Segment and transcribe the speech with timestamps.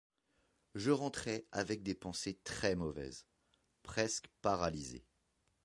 [0.73, 3.27] Je rentrai avec des pensées très mauvaises,
[3.83, 5.05] presque paralysée.